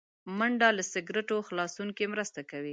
منډه 0.37 0.69
له 0.77 0.83
سګرټو 0.93 1.37
خلاصون 1.47 1.89
کې 1.97 2.05
مرسته 2.13 2.39
کوي 2.51 2.69